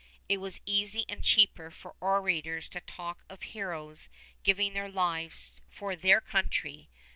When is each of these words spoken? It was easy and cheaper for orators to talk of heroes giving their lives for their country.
It 0.27 0.37
was 0.37 0.61
easy 0.65 1.05
and 1.09 1.23
cheaper 1.23 1.69
for 1.69 1.93
orators 2.01 2.67
to 2.69 2.79
talk 2.81 3.23
of 3.29 3.43
heroes 3.43 4.09
giving 4.41 4.73
their 4.73 4.89
lives 4.89 5.61
for 5.69 5.95
their 5.95 6.19
country. 6.19 6.89